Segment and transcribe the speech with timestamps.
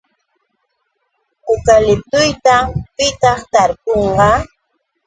[1.53, 2.55] ¿Ukaliptuta
[2.95, 4.29] pitaq tarpunqa?